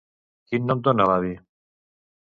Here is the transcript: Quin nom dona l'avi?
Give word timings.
Quin 0.51 0.65
nom 0.71 0.81
dona 0.89 1.07
l'avi? 1.13 1.33